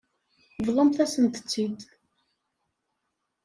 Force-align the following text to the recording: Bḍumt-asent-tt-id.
Bḍumt-asent-tt-id. 0.65 1.79